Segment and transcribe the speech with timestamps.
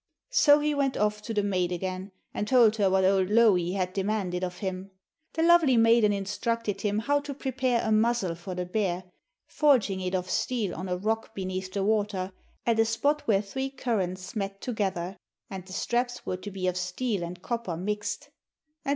[0.31, 3.93] So he went off to the maid again, and told her what old Louhi had
[3.93, 4.89] demanded of him.
[5.33, 9.03] The lovely maiden instructed him how to prepare a muzzle for the bear,
[9.45, 12.31] forging it of steel on a rock beneath the water,
[12.65, 15.17] at a spot where three currents met together,
[15.51, 18.31] and the straps were to be of steel and copper mixed.